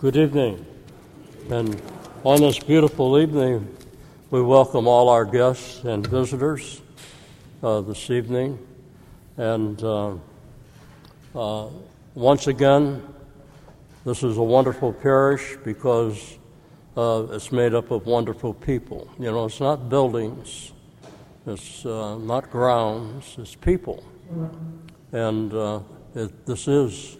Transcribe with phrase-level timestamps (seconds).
[0.00, 0.64] Good evening.
[1.50, 1.78] And
[2.24, 3.76] on this beautiful evening,
[4.30, 6.80] we welcome all our guests and visitors
[7.62, 8.58] uh, this evening.
[9.36, 10.14] And uh,
[11.34, 11.68] uh,
[12.14, 13.02] once again,
[14.06, 16.38] this is a wonderful parish because
[16.96, 19.06] uh, it's made up of wonderful people.
[19.18, 20.72] You know, it's not buildings,
[21.46, 24.02] it's uh, not grounds, it's people.
[25.12, 25.80] And uh,
[26.14, 27.18] it, this is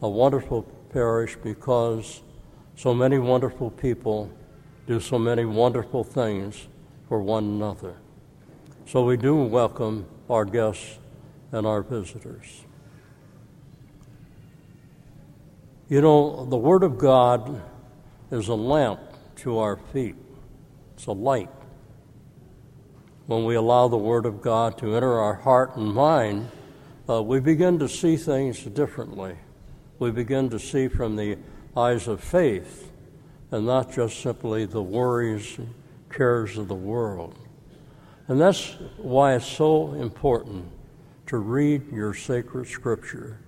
[0.00, 0.62] a wonderful
[0.92, 2.22] parish because
[2.76, 4.30] so many wonderful people
[4.86, 6.68] do so many wonderful things
[7.08, 7.94] for one another.
[8.86, 10.98] So we do welcome our guests
[11.52, 12.64] and our visitors.
[15.88, 17.62] You know, the Word of God
[18.30, 19.00] is a lamp
[19.36, 20.16] to our feet,
[20.94, 21.50] it's a light.
[23.26, 26.50] When we allow the Word of God to enter our heart and mind,
[27.08, 29.36] uh, we begin to see things differently.
[30.02, 31.38] We begin to see from the
[31.76, 32.90] eyes of faith
[33.52, 35.72] and not just simply the worries and
[36.10, 37.38] cares of the world.
[38.26, 40.64] And that's why it's so important
[41.26, 43.38] to read your sacred scripture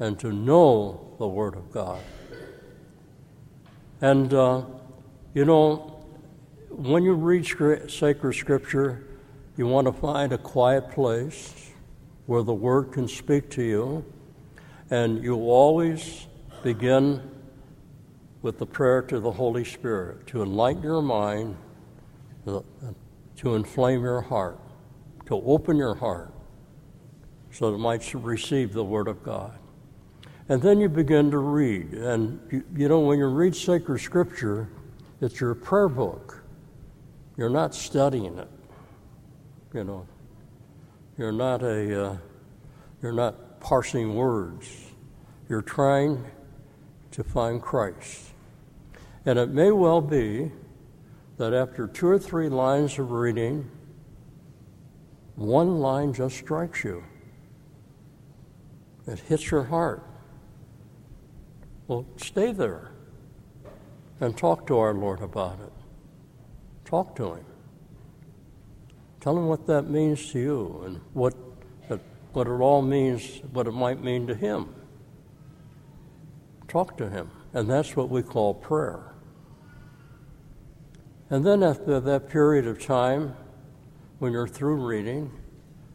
[0.00, 2.02] and to know the Word of God.
[4.00, 4.62] And, uh,
[5.32, 6.02] you know,
[6.70, 7.46] when you read
[7.88, 9.06] sacred scripture,
[9.56, 11.70] you want to find a quiet place
[12.26, 14.04] where the Word can speak to you,
[14.90, 16.26] and you always
[16.62, 17.22] begin
[18.42, 21.56] with the prayer to the Holy Spirit to enlighten your mind,
[22.44, 24.58] to inflame your heart,
[25.26, 26.32] to open your heart
[27.52, 29.58] so that it might receive the Word of God.
[30.48, 31.92] And then you begin to read.
[31.92, 34.68] And you, you know, when you read sacred scripture,
[35.20, 36.42] it's your prayer book.
[37.36, 38.48] You're not studying it.
[39.72, 40.06] You know,
[41.16, 42.16] you're not a, uh,
[43.00, 44.68] you're not parsing words.
[45.48, 46.24] You're trying
[47.12, 48.30] to find Christ.
[49.26, 50.50] And it may well be
[51.36, 53.70] that after two or three lines of reading,
[55.36, 57.02] one line just strikes you.
[59.06, 60.06] It hits your heart.
[61.88, 62.92] Well, stay there
[64.20, 65.72] and talk to our Lord about it.
[66.84, 67.44] Talk to Him.
[69.20, 71.34] Tell Him what that means to you and what,
[72.32, 74.74] what it all means, what it might mean to Him.
[76.68, 77.30] Talk to Him.
[77.52, 79.14] And that's what we call prayer.
[81.28, 83.34] And then after that period of time,
[84.18, 85.32] when you're through reading,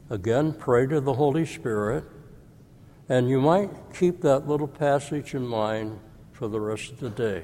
[0.10, 2.04] again, pray to the Holy Spirit,
[3.08, 6.00] and you might keep that little passage in mind
[6.32, 7.44] for the rest of the day.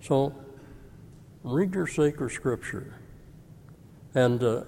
[0.00, 0.34] So,
[1.44, 2.94] read your sacred scripture.
[4.14, 4.64] And uh,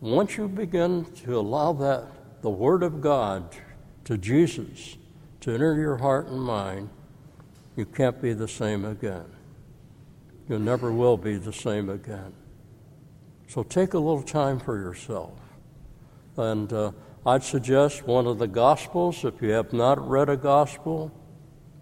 [0.00, 2.06] once you begin to allow that,
[2.42, 3.56] the Word of God,
[4.04, 4.96] to Jesus,
[5.40, 6.88] to enter your heart and mind,
[7.76, 9.26] you can't be the same again
[10.48, 12.32] you never will be the same again.
[13.48, 15.38] So take a little time for yourself.
[16.36, 16.92] And uh,
[17.26, 19.24] I'd suggest one of the Gospels.
[19.24, 21.12] If you have not read a Gospel,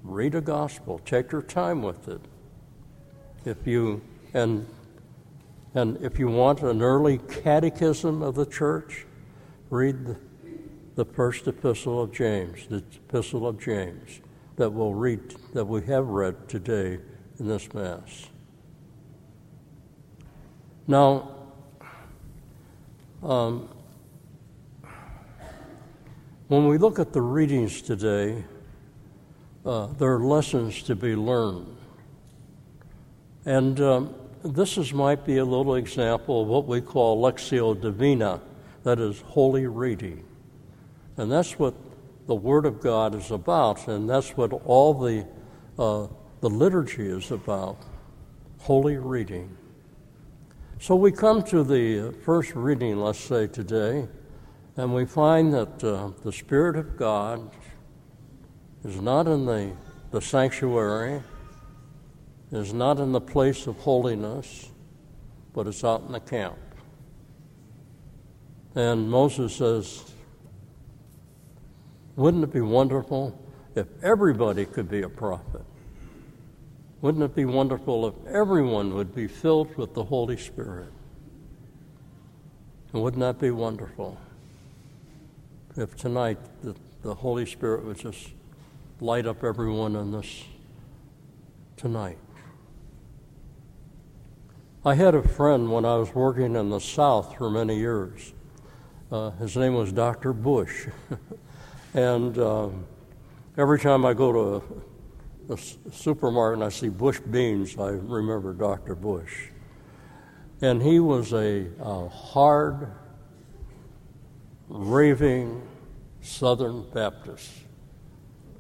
[0.03, 1.01] read a Gospel.
[1.05, 2.21] Take your time with it.
[3.45, 4.03] If you
[4.35, 4.67] and
[5.77, 9.05] and if you want an early catechism of the church,
[9.69, 10.17] read
[10.95, 14.21] the, first epistle of James, the epistle of James
[14.57, 16.99] that we'll read that we have read today
[17.39, 18.29] in this mass.
[20.87, 21.31] Now,
[23.23, 23.69] um,
[26.49, 28.45] when we look at the readings today,
[29.67, 31.77] uh, there are lessons to be learned.
[33.45, 38.41] And um, this is, might be a little example of what we call Lectio Divina,
[38.83, 40.25] that is, holy reading.
[41.17, 41.75] And that's what
[42.27, 45.27] the Word of God is about, and that's what all the,
[45.79, 46.09] uh,
[46.41, 47.79] the liturgy is about
[48.59, 49.57] holy reading.
[50.79, 54.07] So we come to the first reading, let's say today,
[54.77, 57.51] and we find that uh, the Spirit of God
[58.85, 59.73] is not in the,
[60.11, 61.23] the sanctuary,
[62.53, 64.69] is not in the place of holiness,
[65.53, 66.59] but it's out in the camp.
[68.75, 70.05] And Moses says,
[72.15, 73.43] Wouldn't it be wonderful
[73.75, 75.65] if everybody could be a prophet?
[77.01, 80.93] Wouldn't it be wonderful if everyone would be filled with the Holy Spirit?
[82.93, 84.19] And wouldn't that be wonderful
[85.77, 88.31] if tonight the, the Holy Spirit would just
[89.01, 90.45] light up everyone in this
[91.77, 92.19] tonight?
[94.87, 98.33] I had a friend when I was working in the South for many years.
[99.11, 100.33] Uh, his name was Dr.
[100.33, 100.87] Bush.
[101.95, 102.87] and um,
[103.59, 104.61] every time I go
[105.49, 105.59] to a
[105.91, 108.95] supermarket and I see Bush beans, I remember Dr.
[108.95, 109.49] Bush.
[110.63, 112.89] And he was a, a hard,
[114.69, 115.67] raving
[116.21, 117.51] Southern Baptist.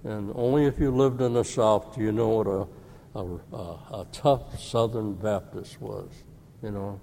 [0.02, 2.66] And only if you lived in the South do you know what a,
[3.16, 6.10] a, a tough Southern Baptist was.
[6.62, 7.00] You know,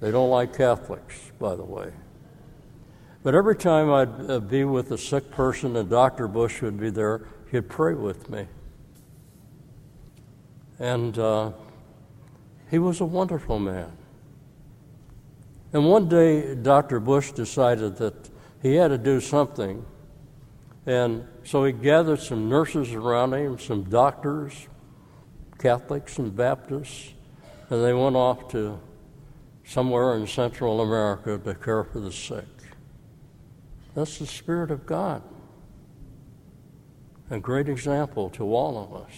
[0.00, 1.92] they don't like Catholics, by the way.
[3.22, 6.28] But every time I'd uh, be with a sick person and Dr.
[6.28, 8.46] Bush would be there, he'd pray with me.
[10.78, 11.52] And uh,
[12.70, 13.92] he was a wonderful man.
[15.72, 17.00] And one day, Dr.
[17.00, 18.30] Bush decided that
[18.62, 19.84] he had to do something.
[20.86, 24.68] And so he gathered some nurses around him, some doctors,
[25.58, 27.12] Catholics and Baptists,
[27.70, 28.80] and they went off to
[29.64, 32.46] somewhere in Central America to care for the sick.
[33.94, 35.22] That's the Spirit of God.
[37.30, 39.12] A great example to all of us.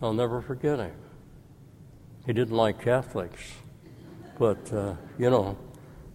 [0.00, 0.94] I'll never forget him.
[2.24, 3.42] He didn't like Catholics,
[4.38, 5.58] but, uh, you know,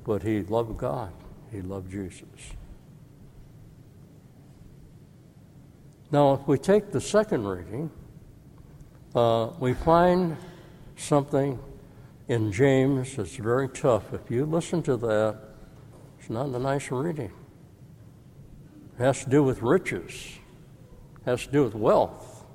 [0.06, 1.12] but he loved God.
[1.52, 2.24] He loved Jesus.
[6.12, 7.92] Now, if we take the second reading,
[9.16, 10.38] uh, we find
[10.96, 11.60] something
[12.28, 14.14] in James that's very tough.
[14.14, 15.40] If you listen to that,
[16.20, 17.32] it's not a nice reading.
[18.98, 20.40] It has to do with riches,
[21.18, 22.46] it has to do with wealth.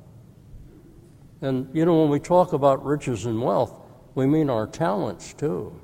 [1.41, 3.73] And, you know, when we talk about riches and wealth,
[4.17, 5.79] we mean our talents too.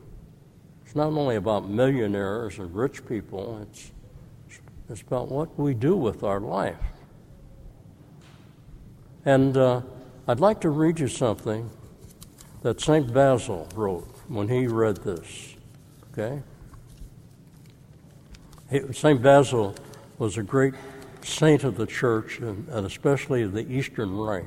[0.85, 3.93] It's not only about millionaires and rich people, it's,
[4.89, 6.83] it's about what we do with our life.
[9.25, 9.83] And uh,
[10.27, 11.69] I'd like to read you something
[12.63, 13.13] that St.
[13.13, 15.55] Basil wrote when he read this.
[16.13, 16.43] Okay?
[18.93, 19.21] St.
[19.21, 19.75] Basil
[20.19, 20.73] was a great
[21.21, 24.47] saint of the church and, and especially of the Eastern Rite.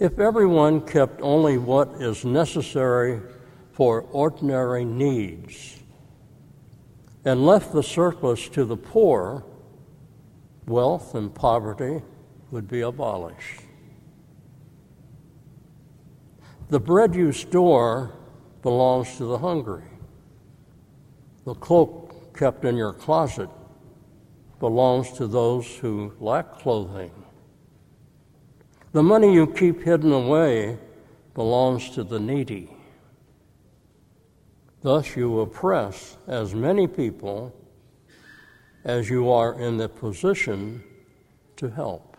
[0.00, 3.20] If everyone kept only what is necessary
[3.72, 5.78] for ordinary needs
[7.24, 9.44] and left the surplus to the poor,
[10.66, 12.02] wealth and poverty
[12.50, 13.62] would be abolished.
[16.68, 18.12] The bread you store
[18.62, 19.84] belongs to the hungry.
[21.44, 23.48] The cloak kept in your closet
[24.60, 27.10] belongs to those who lack clothing.
[28.92, 30.78] The money you keep hidden away
[31.34, 32.76] belongs to the needy.
[34.82, 37.54] Thus, you oppress as many people
[38.84, 40.82] as you are in the position
[41.56, 42.09] to help.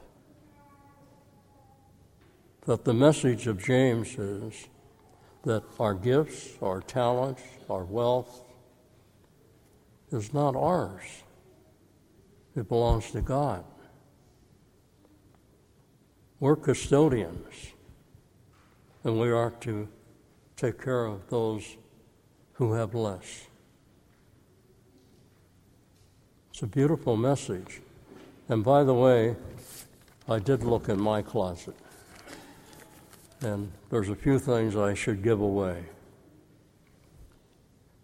[2.65, 4.67] That the message of James is
[5.43, 8.43] that our gifts, our talents, our wealth
[10.11, 11.23] is not ours,
[12.55, 13.63] it belongs to God.
[16.39, 17.73] We're custodians,
[19.03, 19.87] and we are to
[20.55, 21.77] take care of those
[22.53, 23.47] who have less.
[26.51, 27.81] It's a beautiful message.
[28.49, 29.35] And by the way,
[30.27, 31.75] I did look in my closet,
[33.41, 35.83] and there's a few things I should give away.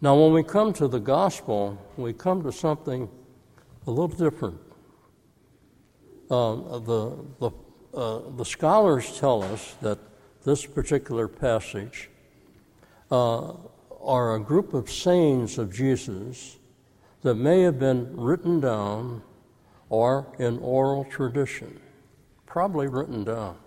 [0.01, 3.09] Now, when we come to the gospel, we come to something
[3.87, 4.59] a little different.
[6.29, 7.51] Uh, the, the,
[7.93, 9.97] uh, the scholars tell us that
[10.43, 12.09] this particular passage
[13.11, 13.53] uh,
[14.01, 16.57] are a group of sayings of Jesus
[17.21, 19.21] that may have been written down
[19.89, 21.79] or in oral tradition,
[22.45, 23.57] probably written down.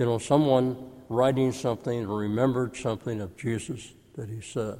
[0.00, 0.78] You know, someone
[1.10, 4.78] writing something remembered something of Jesus that he said.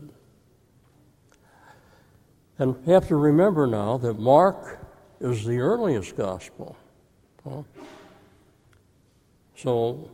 [2.58, 4.78] And we have to remember now that Mark
[5.20, 6.74] is the earliest gospel.
[9.56, 10.10] So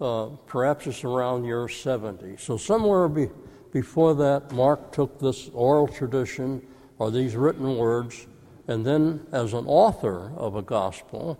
[0.00, 2.38] uh, perhaps it's around year 70.
[2.38, 3.28] So somewhere be,
[3.74, 6.66] before that, Mark took this oral tradition
[6.98, 8.26] or these written words,
[8.68, 11.38] and then as an author of a gospel,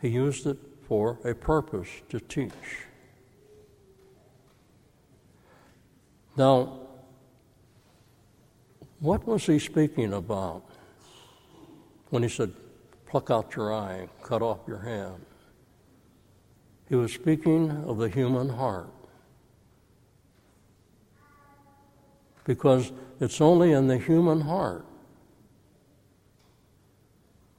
[0.00, 0.56] he used it
[0.88, 2.50] for a purpose to teach.
[6.34, 6.80] Now,
[9.00, 10.62] what was he speaking about
[12.08, 12.52] when he said,
[13.06, 15.26] pluck out your eye, cut off your hand?
[16.88, 18.88] He was speaking of the human heart.
[22.44, 24.86] Because it's only in the human heart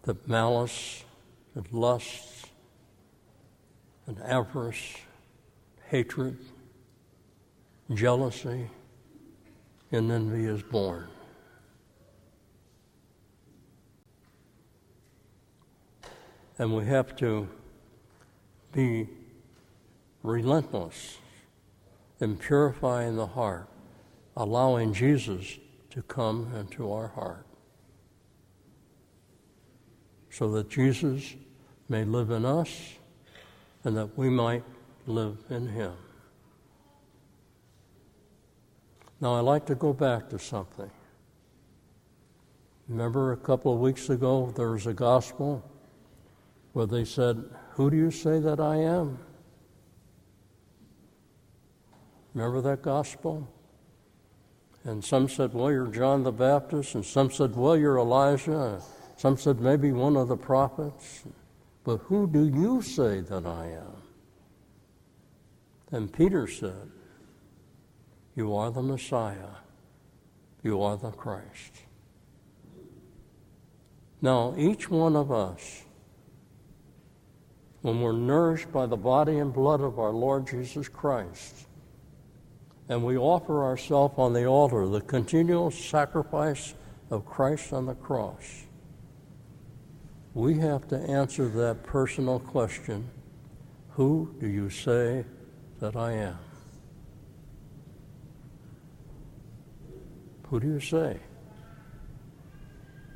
[0.04, 1.04] that malice
[1.54, 2.39] and lusts
[4.10, 4.96] and avarice,
[5.86, 6.36] hatred,
[7.94, 8.68] jealousy,
[9.92, 11.08] and envy is born.
[16.58, 17.48] And we have to
[18.74, 19.08] be
[20.24, 21.20] relentless
[22.20, 23.70] in purifying the heart,
[24.36, 25.60] allowing Jesus
[25.92, 27.46] to come into our heart
[30.32, 31.36] so that Jesus
[31.88, 32.96] may live in us
[33.84, 34.64] and that we might
[35.06, 35.94] live in him.
[39.22, 40.90] Now, I'd like to go back to something.
[42.88, 45.64] Remember a couple of weeks ago, there was a gospel
[46.74, 49.20] where they said, Who do you say that I am?
[52.34, 53.48] Remember that gospel?
[54.86, 58.82] And some said, Well, you're John the Baptist, and some said, Well, you're Elijah,
[59.18, 61.24] some said, Maybe one of the prophets.
[61.84, 64.02] But who do you say that I am?
[65.92, 66.92] And Peter said,
[68.36, 69.58] You are the Messiah,
[70.64, 71.84] you are the Christ.
[74.22, 75.84] Now, each one of us,
[77.82, 81.66] when we're nourished by the body and blood of our Lord Jesus Christ,
[82.90, 86.74] and we offer ourselves on the altar, the continual sacrifice
[87.10, 88.66] of Christ on the cross,
[90.34, 93.10] we have to answer that personal question
[93.92, 95.26] Who do you say
[95.80, 96.38] that I am?
[100.50, 101.20] Who do you say?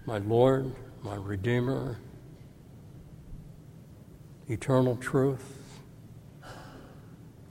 [0.06, 1.98] My Lord, my Redeemer,
[4.48, 5.64] eternal truth,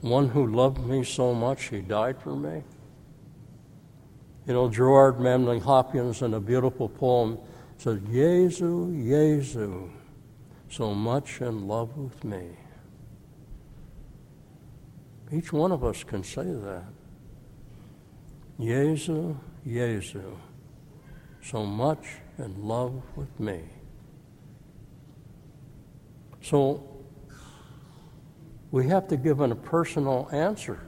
[0.01, 2.63] one who loved me so much he died for me.
[4.45, 7.37] You know, Gerard Manley Hopkins in a beautiful poem
[7.83, 9.89] said, Jesu, Jesu,
[10.69, 12.47] so much in love with me.
[15.33, 16.85] Each one of us can say that.
[18.57, 19.35] Jesu,
[19.67, 20.37] Jesu,
[21.41, 22.05] so much
[22.37, 23.63] in love with me.
[26.41, 26.87] So
[28.71, 30.79] we have to give a personal answer.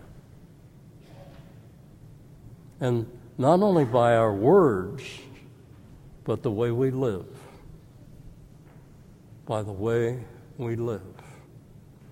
[2.79, 3.05] And
[3.37, 5.03] not only by our words,
[6.25, 7.27] but the way we live.
[9.45, 10.19] By the way
[10.57, 11.01] we live.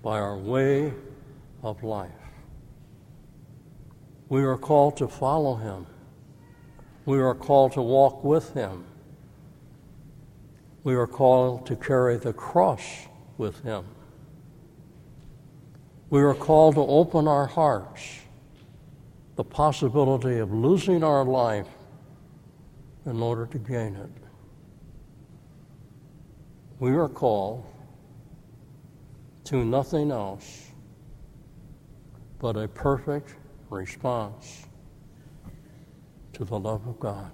[0.04, 0.94] By our way
[1.64, 2.12] of life.
[4.30, 5.88] We are called to follow Him.
[7.06, 8.86] We are called to walk with Him.
[10.84, 13.86] We are called to carry the cross with Him.
[16.10, 18.02] We are called to open our hearts,
[19.36, 21.68] the possibility of losing our life
[23.06, 24.10] in order to gain it.
[26.80, 27.66] We are called
[29.46, 30.68] to nothing else
[32.40, 33.36] but a perfect
[33.70, 34.66] response
[36.34, 37.32] to the love of God.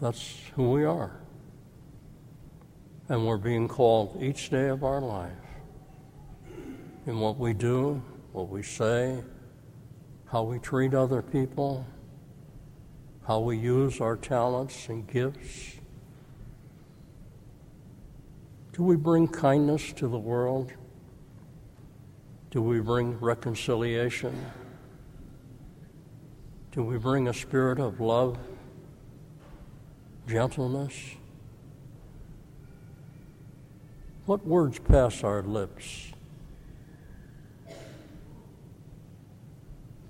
[0.00, 1.20] That's who we are.
[3.08, 5.32] And we're being called each day of our life
[7.06, 9.22] in what we do, what we say,
[10.32, 11.86] how we treat other people,
[13.28, 15.74] how we use our talents and gifts.
[18.72, 20.72] Do we bring kindness to the world?
[22.50, 24.34] Do we bring reconciliation?
[26.70, 28.38] Do we bring a spirit of love,
[30.26, 30.94] gentleness?
[34.24, 36.11] What words pass our lips?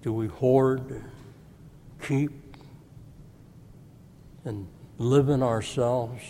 [0.02, 1.04] Do we hoard,
[2.02, 2.32] keep,
[4.44, 4.66] and
[4.98, 6.22] live in ourselves,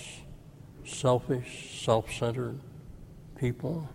[0.84, 2.60] selfish, self centered
[3.36, 3.88] people?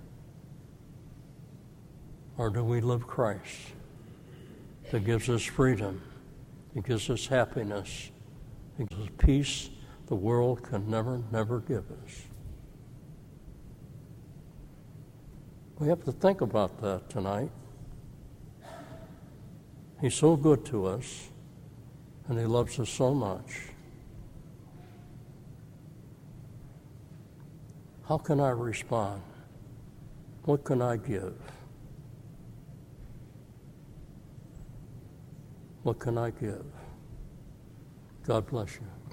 [2.37, 3.73] Or do we live Christ
[4.91, 6.01] that gives us freedom,
[6.73, 8.11] that gives us happiness,
[8.77, 9.69] that gives us peace
[10.07, 12.23] the world can never, never give us?
[15.77, 17.51] We have to think about that tonight.
[19.99, 21.29] He's so good to us,
[22.27, 23.69] and He loves us so much.
[28.07, 29.21] How can I respond?
[30.43, 31.35] What can I give?
[35.83, 36.65] What can I give?
[38.25, 39.06] God bless you.